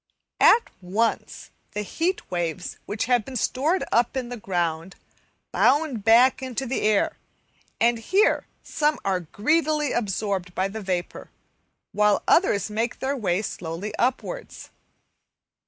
[0.39, 4.95] At once the heat waves which have been stored up in the ground,
[5.51, 7.17] bound back into the air,
[7.79, 11.29] and here some are greedily absorbed by the vapour,
[11.91, 14.71] while others make their way slowly upwards.